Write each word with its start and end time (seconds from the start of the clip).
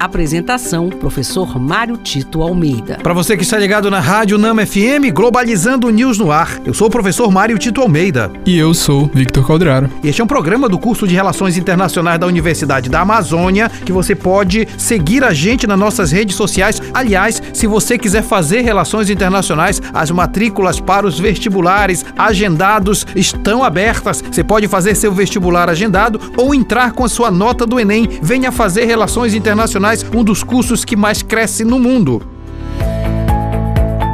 Apresentação: 0.00 0.88
Professor 0.88 1.60
Mário 1.60 1.98
Tito 1.98 2.40
Almeida. 2.40 2.98
Para 3.02 3.12
você 3.12 3.36
que 3.36 3.42
está 3.42 3.58
ligado 3.58 3.90
na 3.90 4.00
Rádio 4.00 4.38
Nama 4.38 4.64
FM, 4.64 5.12
Globalizando 5.12 5.90
News 5.90 6.16
no 6.16 6.32
ar. 6.32 6.58
Eu 6.64 6.72
sou 6.72 6.86
o 6.86 6.90
professor 6.90 7.30
Mário 7.30 7.58
Tito 7.58 7.82
Almeida. 7.82 8.32
E 8.46 8.58
eu 8.58 8.72
sou 8.72 9.10
Victor 9.12 9.46
Calderaro. 9.46 9.90
Este 10.02 10.22
é 10.22 10.24
um 10.24 10.26
programa 10.26 10.70
do 10.70 10.78
curso 10.78 11.06
de 11.06 11.14
Relações 11.14 11.58
Internacionais 11.58 12.18
da 12.18 12.26
Universidade 12.26 12.88
da 12.88 13.00
Amazônia, 13.02 13.68
que 13.68 13.92
você 13.92 14.14
pode 14.14 14.66
seguir 14.78 15.22
a 15.22 15.34
gente 15.34 15.66
nas 15.66 15.78
nossas 15.78 16.10
redes 16.10 16.34
sociais. 16.34 16.80
Aliás, 16.94 17.42
se 17.52 17.66
você 17.66 17.98
quiser 17.98 18.22
fazer 18.22 18.62
relações 18.62 19.10
internacionais, 19.10 19.82
as 19.92 20.10
matrículas 20.10 20.80
para 20.80 21.06
os 21.06 21.20
vestibulares 21.20 22.06
agendados 22.16 23.06
estão 23.14 23.62
abertas. 23.62 24.22
Você 24.22 24.42
pode 24.42 24.66
fazer 24.66 24.94
seu 24.94 25.12
vestibular 25.12 25.68
agendado 25.68 26.18
ou 26.38 26.54
entrar 26.54 26.92
com 26.92 27.04
a 27.04 27.08
sua 27.08 27.30
nota 27.30 27.66
do 27.66 27.78
Enem. 27.78 28.08
Venha 28.22 28.50
fazer 28.50 28.86
relações 28.86 29.34
internacionais 29.34 29.89
um 30.14 30.22
dos 30.22 30.44
cursos 30.44 30.84
que 30.84 30.94
mais 30.94 31.20
cresce 31.20 31.64
no 31.64 31.78
mundo. 31.78 32.22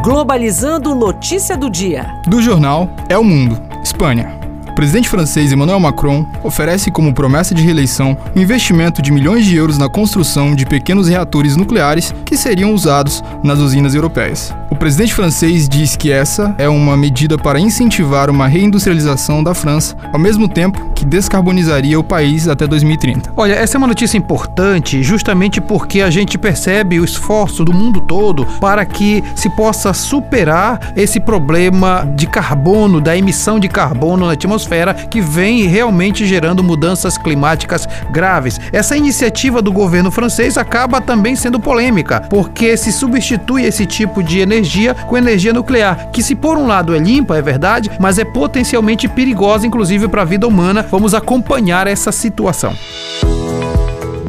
Globalizando 0.03 0.95
notícia 0.95 1.57
do 1.57 1.69
dia. 1.69 2.07
Do 2.27 2.41
jornal 2.41 2.89
É 3.11 3.19
o 3.19 3.25
Mundo, 3.25 3.61
Espanha. 3.83 4.36
Presidente 4.77 5.09
francês 5.09 5.53
Emmanuel 5.53 5.81
Macron 5.81 6.27
oferece 6.45 6.91
como 6.91 7.15
promessa 7.15 7.55
de 7.55 7.63
reeleição 7.63 8.15
um 8.37 8.41
investimento 8.43 9.01
de 9.01 9.11
milhões 9.11 9.47
de 9.47 9.57
euros 9.57 9.79
na 9.79 9.89
construção 9.89 10.55
de 10.55 10.67
pequenos 10.67 11.09
reatores 11.09 11.57
nucleares 11.57 12.15
que 12.27 12.37
seriam 12.37 12.75
usados 12.75 13.25
nas 13.43 13.59
usinas 13.59 13.95
europeias. 13.95 14.55
O 14.71 14.77
presidente 14.77 15.15
francês 15.15 15.67
diz 15.67 15.97
que 15.97 16.13
essa 16.13 16.55
é 16.59 16.69
uma 16.69 16.95
medida 16.95 17.39
para 17.39 17.59
incentivar 17.59 18.29
uma 18.29 18.47
reindustrialização 18.47 19.43
da 19.43 19.55
França, 19.55 19.97
ao 20.13 20.19
mesmo 20.19 20.47
tempo 20.47 20.91
que 20.95 21.07
descarbonizaria 21.07 21.99
o 21.99 22.05
país 22.05 22.47
até 22.47 22.67
2030. 22.67 23.33
Olha, 23.35 23.55
essa 23.55 23.77
é 23.77 23.79
uma 23.79 23.87
notícia 23.87 24.19
importante 24.19 25.03
justamente 25.03 25.59
porque 25.59 26.03
a 26.03 26.11
gente 26.11 26.37
percebe 26.37 27.01
o 27.01 27.05
esforço 27.05 27.65
do 27.65 27.73
mundo 27.73 28.03
todo 28.03 28.45
para 28.61 28.85
que 28.85 29.25
se 29.35 29.49
possa 29.49 29.95
superar 29.95 30.93
esse 30.95 31.19
problema 31.19 32.07
de 32.15 32.27
carbono, 32.27 33.01
da 33.01 33.17
emissão 33.17 33.59
de 33.59 33.69
carbono 33.69 34.27
na 34.27 34.33
atmosfera 34.33 34.66
que 35.11 35.21
vem 35.21 35.67
realmente 35.67 36.27
gerando 36.27 36.63
mudanças 36.63 37.17
climáticas 37.17 37.89
graves. 38.11 38.61
Essa 38.73 38.97
iniciativa 38.97 39.63
do 39.63 39.73
governo 39.73 40.11
francês 40.11 40.59
acaba 40.59 41.01
também 41.01 41.35
sendo 41.35 41.59
polêmica, 41.59 42.21
porque 42.29 42.77
se 42.77 42.93
substitui 42.93 43.65
esse 43.65 43.87
tipo 43.87 44.23
de 44.23 44.41
energia 44.41 44.67
energia 44.67 44.95
com 44.95 45.17
energia 45.17 45.53
nuclear, 45.53 46.11
que 46.11 46.23
se 46.23 46.35
por 46.35 46.57
um 46.57 46.67
lado 46.67 46.95
é 46.95 46.99
limpa, 46.99 47.37
é 47.37 47.43
verdade, 47.43 47.91
mas 47.99 48.19
é 48.19 48.25
potencialmente 48.25 49.09
perigosa, 49.09 49.67
inclusive 49.67 50.09
para 50.09 50.23
a 50.23 50.25
vida 50.25 50.47
humana. 50.47 50.87
Vamos 50.91 51.15
acompanhar 51.15 51.87
essa 51.87 52.13
situação. 52.13 52.75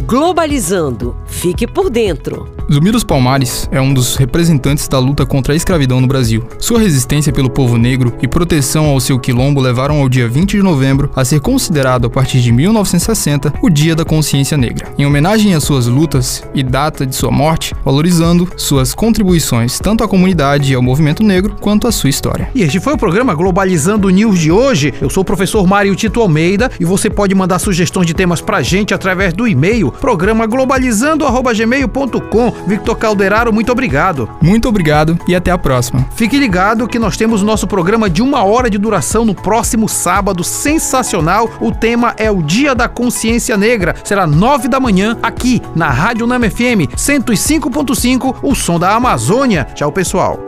Globalizando. 0.07 1.17
Fique 1.25 1.67
por 1.67 1.89
dentro. 1.89 2.47
Zumbi 2.71 2.91
Palmares 3.05 3.67
é 3.71 3.79
um 3.79 3.93
dos 3.93 4.15
representantes 4.15 4.87
da 4.87 4.99
luta 4.99 5.25
contra 5.25 5.53
a 5.53 5.55
escravidão 5.55 6.01
no 6.01 6.07
Brasil. 6.07 6.45
Sua 6.59 6.79
resistência 6.79 7.31
pelo 7.31 7.49
povo 7.49 7.77
negro 7.77 8.13
e 8.21 8.27
proteção 8.27 8.85
ao 8.85 8.99
seu 8.99 9.19
quilombo 9.19 9.61
levaram 9.61 10.01
ao 10.01 10.09
dia 10.09 10.27
20 10.27 10.51
de 10.51 10.63
novembro 10.63 11.09
a 11.15 11.23
ser 11.23 11.39
considerado, 11.39 12.07
a 12.07 12.09
partir 12.09 12.39
de 12.39 12.51
1960, 12.51 13.53
o 13.61 13.69
Dia 13.69 13.95
da 13.95 14.03
Consciência 14.03 14.57
Negra, 14.57 14.93
em 14.97 15.05
homenagem 15.05 15.53
às 15.53 15.63
suas 15.63 15.87
lutas 15.87 16.43
e 16.53 16.61
data 16.63 17.05
de 17.05 17.15
sua 17.15 17.31
morte, 17.31 17.73
valorizando 17.85 18.49
suas 18.57 18.93
contribuições 18.93 19.79
tanto 19.79 20.03
à 20.03 20.07
comunidade 20.07 20.71
e 20.71 20.75
ao 20.75 20.81
movimento 20.81 21.23
negro 21.23 21.55
quanto 21.59 21.87
à 21.87 21.91
sua 21.91 22.09
história. 22.09 22.49
E 22.55 22.63
este 22.63 22.79
foi 22.79 22.93
o 22.93 22.97
programa 22.97 23.33
Globalizando 23.33 24.09
News 24.09 24.39
de 24.39 24.51
hoje. 24.51 24.93
Eu 25.01 25.09
sou 25.09 25.21
o 25.21 25.25
professor 25.25 25.65
Mário 25.67 25.95
Tito 25.95 26.21
Almeida 26.21 26.71
e 26.79 26.85
você 26.85 27.09
pode 27.09 27.35
mandar 27.35 27.59
sugestões 27.59 28.07
de 28.07 28.13
temas 28.13 28.41
pra 28.41 28.61
gente 28.61 28.93
através 28.93 29.33
do 29.33 29.47
e-mail 29.47 29.93
programa 29.97 30.45
globalizando@gmail.com. 30.45 32.53
Victor 32.65 32.97
Calderaro, 32.97 33.53
muito 33.53 33.71
obrigado. 33.71 34.29
Muito 34.41 34.69
obrigado 34.69 35.17
e 35.27 35.35
até 35.35 35.51
a 35.51 35.57
próxima. 35.57 36.05
Fique 36.15 36.37
ligado 36.37 36.87
que 36.87 36.99
nós 36.99 37.17
temos 37.17 37.41
nosso 37.41 37.67
programa 37.67 38.09
de 38.09 38.21
uma 38.21 38.43
hora 38.43 38.69
de 38.69 38.77
duração 38.77 39.25
no 39.25 39.35
próximo 39.35 39.89
sábado, 39.89 40.43
sensacional. 40.43 41.49
O 41.59 41.71
tema 41.71 42.13
é 42.17 42.31
o 42.31 42.41
Dia 42.41 42.73
da 42.73 42.87
Consciência 42.87 43.57
Negra. 43.57 43.95
Será 44.03 44.27
nove 44.27 44.67
da 44.67 44.79
manhã 44.79 45.17
aqui 45.21 45.61
na 45.75 45.89
Rádio 45.89 46.27
Nama 46.27 46.49
FM 46.49 46.93
105.5, 46.95 48.35
o 48.41 48.55
som 48.55 48.79
da 48.79 48.95
Amazônia. 48.95 49.65
Tchau, 49.73 49.91
pessoal. 49.91 50.39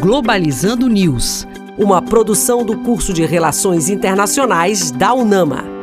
Globalizando 0.00 0.88
News, 0.88 1.46
uma 1.76 2.00
produção 2.00 2.64
do 2.64 2.78
curso 2.78 3.12
de 3.12 3.24
Relações 3.24 3.88
Internacionais 3.88 4.90
da 4.90 5.12
UNAMA. 5.12 5.77